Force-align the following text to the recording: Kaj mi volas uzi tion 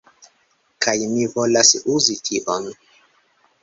Kaj 0.85 0.95
mi 1.13 1.29
volas 1.35 1.77
uzi 1.99 2.19
tion 2.31 2.71